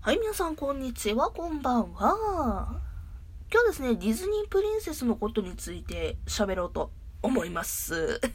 [0.00, 2.80] はい、皆さん、こんにちは、こんばんは。
[3.52, 8.20] 今日ですね、ディズニープリンセスのことについて喋ろうと思います。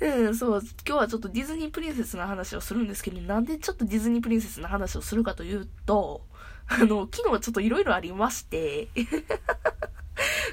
[0.00, 6.26] うん、そう、今日はちょっとディズニープリンセスの話をするんですけど、なんでちょっとディズニープリンセスの話をするかというと、
[6.66, 8.88] あの、昨日ちょっと色々ありまして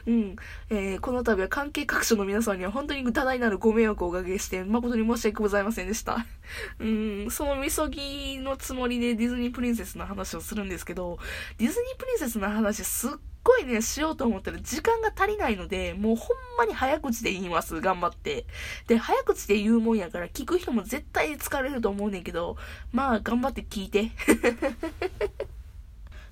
[0.06, 0.36] うん。
[0.70, 6.26] えー、この度は関係各所の皆さんには本当に多大なるご迷惑をおかけして、誠に申し訳ございませんでした。
[6.80, 11.20] うん、そのみそぎのつもりでディズニープリンセスの話をするんですけど、
[11.58, 13.12] ディズニープリンセスの話すっ
[13.44, 17.82] ごいね、しようと思ったら時間が足りないので、もうほんまに早口で言います。
[17.82, 18.46] 頑張って。
[18.88, 22.58] で、早口で言うもんやから聞く人も絶対疲れると思うねんけど、
[22.92, 24.12] まあ頑張って聞いて。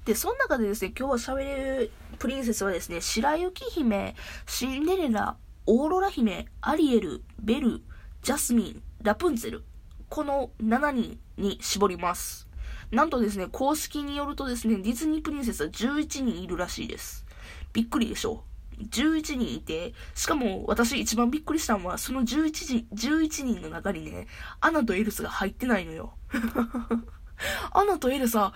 [0.08, 4.16] で、その中でですね、今日は喋れるプリンセスはですね、白雪姫、
[4.48, 5.36] シンデレラ、
[5.66, 7.82] オーロラ姫、アリエル、ベル、
[8.22, 9.66] ジャスミン、ラプンツェル、
[10.08, 12.48] この7人に絞ります。
[12.90, 17.26] なんとですね、公式によるとですね、ディズニープリンセスは11人いるらしいです。
[17.74, 18.46] びっくりでしょ
[18.80, 24.28] 11人いて、しかも私一番びっくりしたのは、その11人、11人の中にね、
[24.62, 26.14] アナとエルスが入ってないのよ。
[27.72, 28.54] アナとエルサ、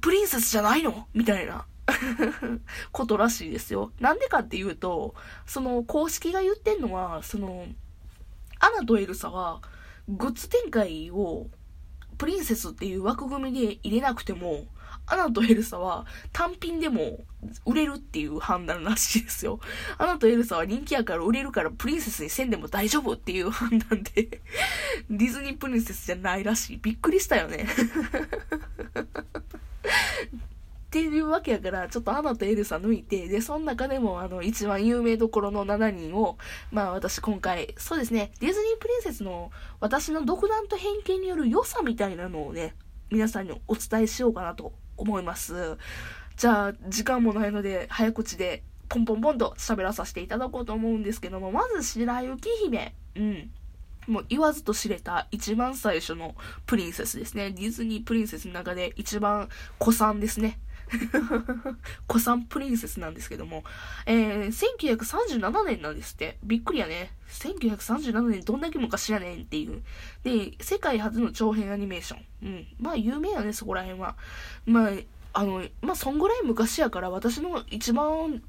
[0.00, 1.06] プリンセスじゃないの？
[1.14, 1.66] みたいな
[2.92, 3.92] ことらしいですよ。
[4.00, 5.14] なんでかっていうと、
[5.46, 7.66] その公式が言ってんのは、その、
[8.58, 9.60] アナとエルサは、
[10.08, 11.46] グッズ展開を
[12.18, 14.66] プリンセスっていう枠組みで入れなくても、
[15.06, 17.18] アナとエルサは単品でも
[17.66, 19.58] 売れるっていう判断らしいですよ。
[19.98, 24.40] アナとエルサは人気やから売れるからプリンセスにせんでも大丈夫っていう判断で
[25.10, 26.76] ディズニープリンセスじゃないらしい。
[26.80, 27.66] びっくりしたよね
[30.90, 36.36] っていうわけやから、ちょっとアナとエルサ抜いて、で、その中でも、あの、一番有名どころの7人を、
[36.72, 42.74] まあ私今回、そうですね、ディズニープリンセスの私の独断と偏見による良さみたいなのをね、
[43.08, 45.78] 皆さんにお伝えしようかなと思います。
[46.36, 52.96] じゃあ、時間もないので、早口で、ポンポンポンと喋らさせていただこうと思うんですけども、まず白雪姫。
[53.14, 53.50] うん。
[54.08, 56.34] もう言わずと知れた一番最初の
[56.66, 57.52] プリンセスですね。
[57.52, 59.48] ディズニープリンセスの中で一番
[59.78, 60.58] 古参ですね。
[62.08, 63.64] 古参プリンセスなんですけども、
[64.06, 66.38] えー、1937年なんですって。
[66.42, 67.12] びっくりやね。
[67.28, 69.82] 1937年どんだけ昔やねんっていう。
[70.22, 72.24] で、世界初の長編アニメーション。
[72.42, 72.66] うん。
[72.78, 74.16] まあ有名やね、そこら辺は。
[74.66, 74.90] まあ、
[75.32, 78.42] あの、まあそんぐらい昔やから私の一番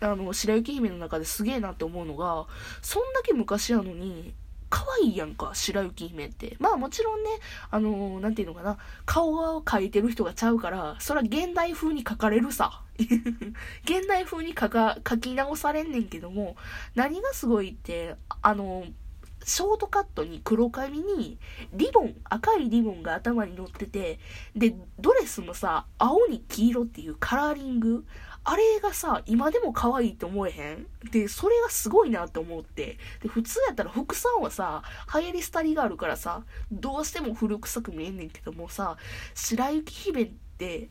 [0.00, 2.46] あの、白雪姫の中ですげえなって思うのが、
[2.82, 4.34] そんだけ昔やのに、
[4.70, 6.56] 可愛いやんか、白雪姫って。
[6.58, 7.30] まあもちろんね、
[7.70, 12.82] あのー、なんていうのかな、顔を描いてる人がちゃうから、それは現代風に描かれるさ。
[12.98, 16.56] 現代風に書か、書き直されんねんけども、
[16.94, 18.92] 何がすごいって、あのー、
[19.44, 21.38] ショートカットに黒髪に
[21.72, 24.18] リボン、赤いリボンが頭に乗ってて、
[24.54, 28.04] で、ドレスもさ、青に黄色っていうカラーリング。
[28.50, 30.86] あれがさ、今でも可愛いって思えへん？
[31.10, 32.96] で、それがすごいなって思って。
[33.20, 34.82] で、普通やったら服装はさ、
[35.14, 38.96] 流行り廃りがあるからさ、どうしても古臭く見えんねんけどもさ、
[39.34, 40.88] 白雪姫って、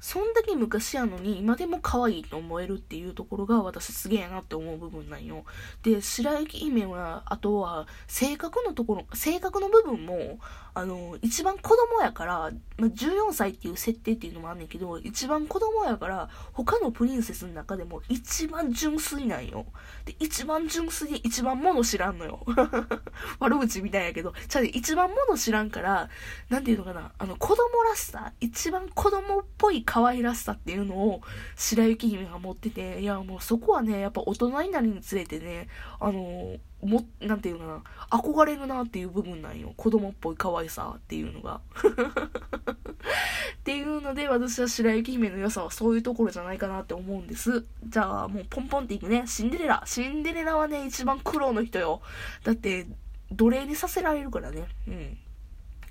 [0.00, 5.44] そんだけ昔やのに今でも可愛いと思えるっていうところが私すげえなって思う部分なんよ。
[5.82, 10.38] で、白雪姫は、あとは性格のところ、性格の部分も、
[10.74, 12.38] あの、一番子供やから、
[12.76, 19.66] まあ、14歳っていう設定っていうのもあんねんけど、一番子供やから、他のプリンセスの中でも一番純粋なんよ。
[20.04, 22.46] で、一番純粋で一番もの知らんのよ。
[23.40, 26.08] 悪口みたいやけど、ちゃうで一番もの知らんから、
[26.48, 31.22] なんていうのかな、あの、子供らしさ、一番子供っぽい可愛らしさっていうのを
[31.56, 35.68] 白雪姫が持ってて、いや、もうそこはね、やっぱ大人になるにつれてね、
[35.98, 39.72] あのも、なんていうかな、憧れるなっていう部分なんよ。
[39.78, 41.62] 子供っぽい可愛さっていうのが。
[41.80, 47.64] っていうので、私は白雪姫の良さはそういうところじゃないかなって思うんです。
[47.86, 49.26] じゃあ、もうポンポンっていくね。
[49.26, 49.82] シンデレラ。
[49.86, 52.02] シンデレラはね、一番苦労の人よ。
[52.44, 52.86] だって、
[53.32, 54.66] 奴隷にさせられるからね。
[54.86, 55.18] うん。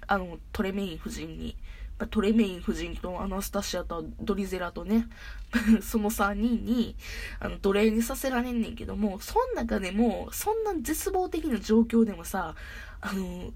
[0.05, 1.57] あの、トレメイン夫人に。
[2.05, 5.07] トレメイン夫人とアナスタシアとドリゼラとね、
[5.81, 6.95] その3人に、
[7.39, 12.55] あの、奴隷にさせられんねんけども、そん中でも、そんな絶望的な状況でもさ、
[13.01, 13.51] あの、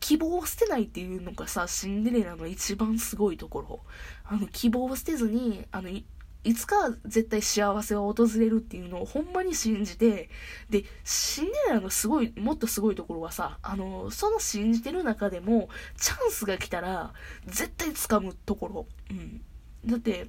[0.00, 3.80] 希望を捨てないっていうのがさ、シンデレラの一番すごいところ。
[4.24, 5.90] あの、希望を捨てずに、あの、
[6.46, 10.30] いつか絶対幸せは訪れるっていうのをほんまに信じて、
[10.70, 17.12] で、シンデレラのすごい、もっとすごいところはさ、あの、その信じてる中でも、チャンスが来たら、
[17.46, 18.86] 絶対掴むところ。
[19.10, 19.42] うん。
[19.84, 20.28] だって、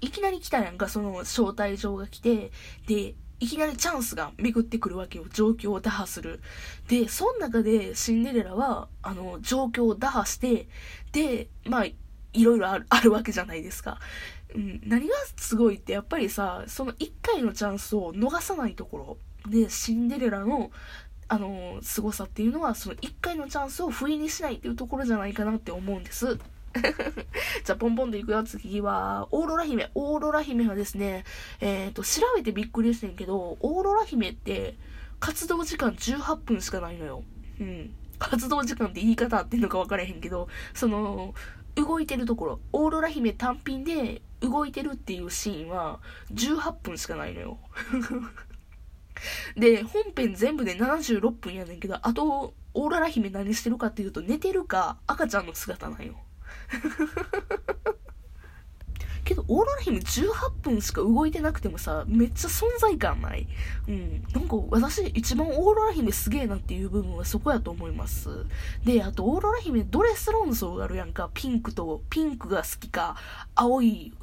[0.00, 2.50] いきなり来たやんか、その招待状が来て、
[2.86, 5.26] で、いきなりチャンスが巡ってくるわけよ。
[5.34, 6.40] 状況を打破する。
[6.88, 10.66] で、その中でシンデレラは、あの、状況を打破して、
[11.12, 13.98] で、まあ、いろいろあるあるわけじゃないですか。
[14.56, 20.70] うん、何がすごいって、やっぱりさ、その1回のチャンスを逃さないところで、シンデレラの、
[21.28, 26.38] あの、凄さっていうのは、その1回のチャンスを不意にしないっていうところじゃないかなって思うんです。
[27.64, 28.42] じゃあ、ポンポンでいくよ。
[28.44, 29.90] 次は、オーロラ姫。
[29.94, 31.24] オーロラ姫はですね、
[31.60, 34.74] えっ、ー、と、調べてびっくりしてんけど、オーロラ姫って、
[35.20, 37.24] 活動時間18分しかないのよ。
[37.60, 37.94] うん。
[38.18, 41.34] 活動時間って言い方っていうのか分からへんけど、その、
[41.76, 46.00] 動いてるところ、オーロラ姫単品で動いてるっていうシーンは
[46.32, 47.58] 18分しかないのよ。
[49.56, 56.16] で、本編全部で76分やねんけど、あと、オーララ姫何してるかっていうと、寝てるか赤ちゃんの姿なんよ。
[59.26, 63.46] けど、オーロラ姫18分しか動いてなくてもさ、めっちゃ存在感ない。
[63.88, 64.24] うん。
[64.32, 68.46] なんか、私、一番オーロラ姫すげえなっていう部分はそこやと思います。
[68.84, 71.28] で、あと、オーロラ姫ドレス論争があるやんか。
[71.34, 73.16] ピンクと、ピンクが好きか、
[73.54, 74.14] 青い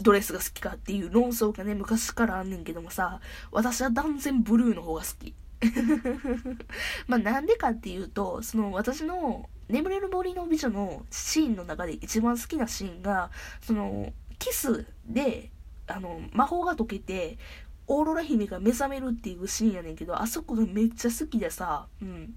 [0.00, 3.20] ドレスが好きかっていう論争がね、昔からあんねんけどもさ、
[3.52, 5.34] 私は断然ブルーの方が好き。
[7.06, 13.30] まあなんでかっていうと、その私の眠れる森の美女のシーンの中で一番好きなシーンが、
[13.60, 15.50] その、キスで、
[15.86, 17.38] あの、魔法が解けて、
[17.86, 22.34] オーロラ姫が目覚めるっていうシーンやねんけど、あそこがめっちゃ好きでさ、うん。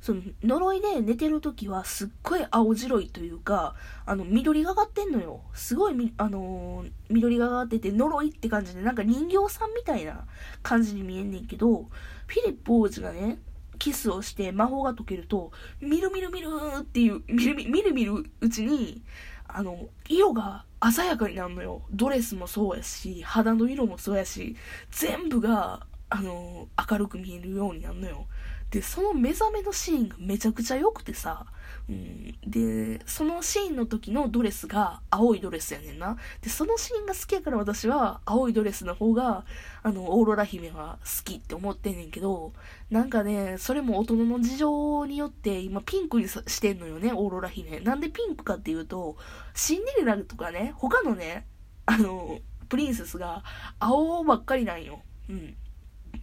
[0.00, 3.74] その呪いで寝てる時はすっごい青白いというか、
[4.06, 5.42] あの、緑がかってんのよ。
[5.54, 10.24] すごいみ、あのー、緑がかってて呪いって感じで、なんか人形さんみたいな
[10.62, 11.88] 感じに見えんねんけど、
[12.26, 13.38] フィリップ王子がね、
[13.78, 16.48] キスをして魔法が解けると、みるみるみる
[16.80, 19.02] っていう、みるみるみるうちに、
[19.46, 21.82] あの、色が鮮やかになるのよ。
[21.90, 24.56] ドレスもそうやし、肌の色もそうやし、
[24.90, 28.26] 全部が、あの、明るく見えるようになるのよ。
[28.70, 31.46] で、その目覚めのシーンがめちゃくちゃ良くてさ、
[31.88, 36.18] うん、で、そのシーンの時のドレスが青いドレスやねんな。
[36.42, 39.46] で、そのシーンが好きやから私は青いドレスの方が、
[39.82, 42.52] あの、オーロラ姫は好きって思ってんねんけど、
[42.90, 47.80] なんかね、それも大人の事情によって今ピンクにしてんのよね、オーロラ姫。
[47.80, 49.16] なんでピンクかっていうと、
[49.54, 51.46] シンデレラとかね、他のね、
[51.86, 52.38] あの、
[52.68, 53.44] プリンセスが
[53.78, 55.00] 青ばっかりなんよ。
[55.30, 55.56] うん。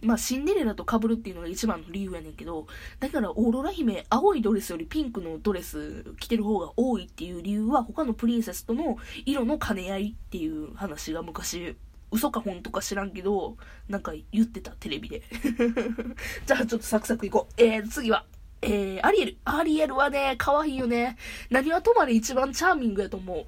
[0.02, 2.66] まあ、シンデレラと被るっていうのが一番の理由やねんけど、
[3.00, 11.76] だからオーロラ姫、青いドレスよりピンクのドレス着てる方が多いっていう理由は、他のプリンセスとの色の兼ね合いっていう話が昔、
[12.10, 13.56] 嘘か本とか知らんけど、
[13.88, 15.22] なんか言ってた、テレビで。
[16.46, 17.62] じゃあちょっとサクサクいこう。
[17.62, 18.24] えー、次は、
[18.62, 19.36] えー、アリエル。
[19.44, 21.16] アリエルはね、可愛いよね。
[21.50, 23.46] 何はとまれ一番チャーミングやと思う。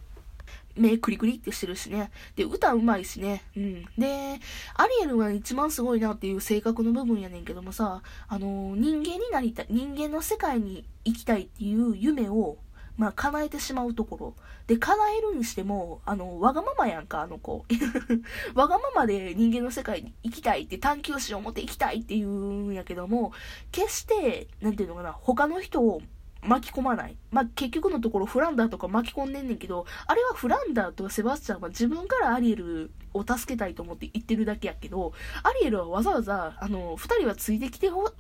[0.79, 2.11] 目クリクリってしてるしね。
[2.37, 3.43] で、歌うまいしね。
[3.57, 3.85] うん。
[3.99, 4.41] で、
[4.75, 12.59] アリエルが一番すごいなっていう性格の部分やねんけどもさ、あの、人間になりたい、人間の世界に行きたいっていう夢を、
[12.97, 14.35] まあ、叶えてしまうところ。
[14.67, 17.65] で、叶えるにしても、あの、わがままやんか、あの子。
[18.55, 23.33] わがままで人間の世界に行きたいって探求心を持って行きたいって言うんやけども、
[23.71, 26.03] 決して、なんていうのかな、他の人を
[26.49, 27.17] 巻き込まない。
[27.31, 35.13] まあ、結局のところフランダーとか巻き込んでんねんけど、あれはフランダーとセバスチャンは自分からアリエルを助けたいと思って言ってるだけやけど、
[35.43, 38.11] アリエルはわざわざ、あの、二人はついてきてほ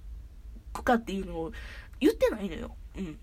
[0.72, 1.52] くかっていうのを
[2.00, 2.76] 言ってないのよ。
[2.98, 3.18] うん。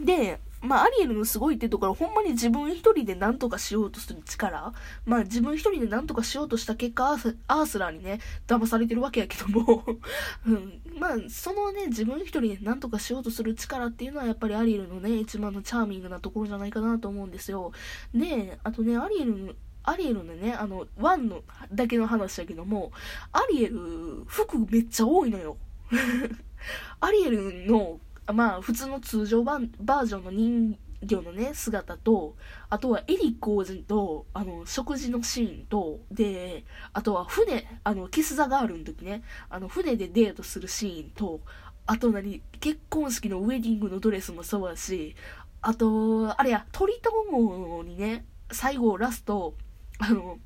[0.00, 4.72] で、まあ、アリエルのすごいってところ、ほんまに自分一人で何とかしようとする力
[5.04, 9.84] まあ、自分一人で何とかしようとした結果、アースラーにね、騙されてるわけやけども
[10.46, 17.72] うん、まあ、そのね、自分一人で何とかしようとする力っていうのは、やっぱりアリエルのね、一番のチャーミングなところじゃないかなと思うんですよ。
[18.14, 19.52] で、あとね、アリエルの、
[19.82, 22.92] アリエルのね、あの、ワンのだけの話だけども、
[23.32, 25.56] アリエル、服めっちゃ多いのよ。
[27.00, 32.36] アリエルのまあ、普通の通常バージョンの人魚のね、姿と、
[32.70, 41.40] あとはエリック王子と、あの、食事のシーンと、で、あとは船、あの、キス・ザ・ガールの時ね、あの、船でデートするシーンと、
[41.86, 45.16] あと何、結婚式のウェディングのドレスもそうだし、
[45.60, 49.54] あと、あれや、鳥友にね、最後、ラスト、
[49.98, 50.38] あの、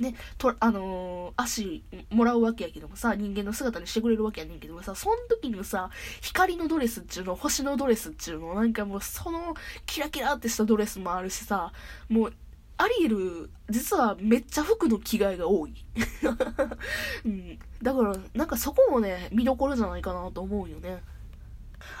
[0.00, 5.90] ね、と、あのー、足もらうわけやけどもさ、人間の姿にしてくれるわけやねんけどもさ、その時のさ、
[6.20, 9.54] 光のドレスっちゅうの、星のドレスっちゅうの、なんかもうその
[9.86, 11.72] キラキラってしたドレスもあるしさ、
[12.08, 12.32] もう、
[12.80, 15.74] アリエル、実はめっちゃ服の着替えが多い。
[17.26, 17.58] うん。
[17.82, 21.02] だから、なんかそこもね、見どころじゃないかなと思うよね。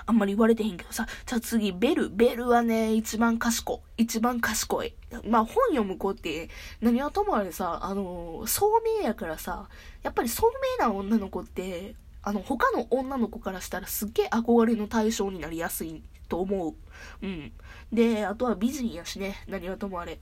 [0.06, 1.06] あんまり言われてへんけどさ。
[1.26, 2.10] じゃあ次、ベル。
[2.10, 4.02] ベルはね、一番賢い。
[4.02, 4.94] 一番賢い。
[5.24, 6.48] まあ本読む子って、
[6.80, 9.68] 何はともあれさ、あの、聡明やからさ、
[10.02, 16.74] やっぱり聡明な女の子って、あの、他の女の子からしたらすっげえ憧れの対象になりやすいと思う。
[17.22, 17.52] うん。
[17.92, 20.20] で、あとは美人やしね、何はともあれ。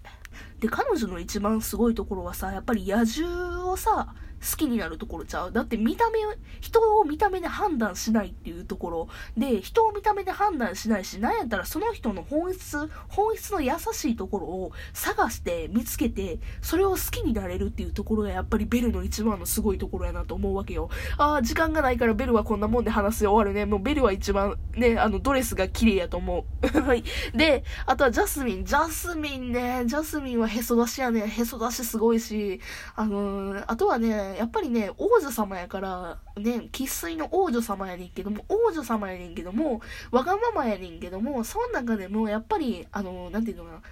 [0.61, 4.15] で、彼女の一番すごいところはさ、やっぱり野獣をさ、
[4.50, 5.53] 好きになるところちゃう？
[5.53, 6.19] だって見た目、
[6.61, 20.88] 人を見た目で判断しないっていうところで、人を見た目で判断しないし、なんやったらその人の本質、本質の優しいところを探して見つけて、それを好きになれるっていうところがやっぱりベルの一番のすごいところやなと思うわけよ。
[21.19, 23.33] ああ、時間がないからベルはこんなもんで話すよ。
[23.33, 23.67] 終わるね。
[23.67, 26.67] もうベルは一番ね、あのドレスが綺麗やと思う。
[26.81, 27.05] はい。
[27.35, 28.65] で、あとはジャスミン。
[28.65, 31.26] ジャスミンね、ジャスミンはへそ出しやね。
[31.26, 32.61] へそ出しすごいし、
[32.95, 43.83] あのー、あとはね、やっぱりね、王女様やから、ね、生粋の王女様やねんけども、王女様やねんけども、わがままやねんけども、その中でも、やっぱり、あの、何て言うのかな、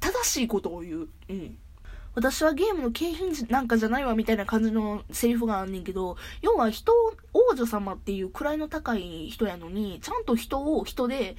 [0.00, 1.08] 正しいことを言う。
[1.28, 1.58] うん。
[2.14, 6.92] 私はゲームの景品なんかじゃないわみたいな感じのセリフがあんねんけど、要は人、
[7.50, 11.36] 王女様っていう位の高い人やのに、ちゃんと人を人で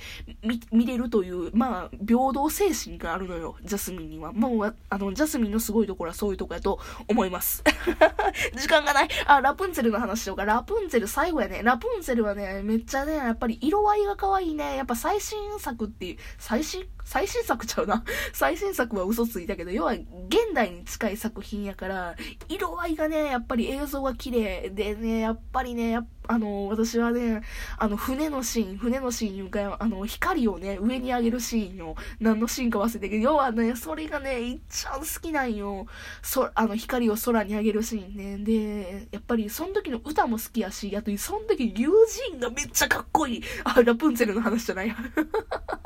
[0.72, 4.32] 見れるという、まあ、平等精神があるのよ、ジャスミンには。
[4.32, 7.64] もう、あの、ジャスミンのすごいところはそういうとこやと思います。
[8.56, 9.10] 時間がない。
[9.26, 10.46] あ、ラプンツェルの話しようか。
[10.46, 11.62] ラプンツェル最後やね。
[11.64, 14.78] ラプンツェルはね、めっちゃね、やっぱり色合いが可愛いね。
[14.78, 18.04] やっぱ最新作っていう、最新最新作ちゃうな。
[18.34, 20.06] 最新作は嘘ついたけど、要は現
[20.54, 22.16] 代に近い作品やから、
[22.48, 27.42] 色合いがね、やっぱり映像が綺麗でね、やっぱりね、やあの、私はね、
[27.80, 35.88] あの、船のシーン、船のシーンいうか、あの、光をね、上に上げるシーンよ、何のシーンか忘れたけど、要はね、それがね、いっちゃん好きなんよ。
[36.22, 38.38] そ、あの、光を空に上げるシーンね。
[38.38, 41.90] で、やっぱり、その時の歌も好きやし、あと、その時、竜
[42.30, 43.44] 神がめっちゃかっこいい。
[43.64, 44.96] あ、ラプンツェルの話じゃない。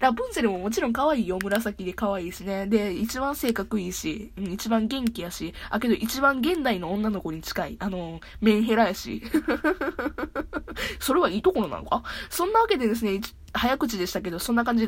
[0.00, 1.38] ラプンツェルももちろん可愛いよ。
[1.42, 2.66] 紫で可愛いしね。
[2.66, 7.76] で、一番性格いいし、一番元気やし、あ、けど一番現代の女の子に近い。
[7.78, 9.22] あの、メンヘラやし。
[10.98, 12.02] それはいいところなのか？
[12.30, 13.20] そんなわけでですね、
[13.52, 14.82] 早口でしたけど、そんな感じで